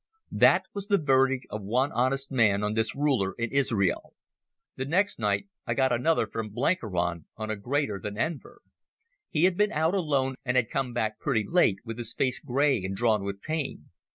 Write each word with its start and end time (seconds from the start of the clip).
That 0.31 0.65
was 0.73 0.87
the 0.87 0.97
verdict 0.97 1.45
of 1.51 1.61
one 1.61 1.91
honest 1.91 2.31
man 2.31 2.63
on 2.63 2.73
this 2.73 2.95
ruler 2.95 3.35
in 3.37 3.51
Israel. 3.51 4.15
The 4.75 4.85
next 4.85 5.19
night 5.19 5.47
I 5.67 5.75
got 5.75 5.91
another 5.93 6.25
from 6.25 6.49
Blenkiron 6.49 7.25
on 7.37 7.51
a 7.51 7.55
greater 7.55 7.99
than 7.99 8.17
Enver. 8.17 8.63
He 9.29 9.43
had 9.43 9.55
been 9.57 9.71
out 9.71 9.93
alone 9.93 10.37
and 10.43 10.57
had 10.57 10.71
come 10.71 10.91
back 10.91 11.19
pretty 11.19 11.45
late, 11.47 11.77
with 11.85 11.99
his 11.99 12.15
face 12.15 12.39
grey 12.39 12.83
and 12.83 12.95
drawn 12.95 13.23
with 13.23 13.43
pain. 13.43 13.91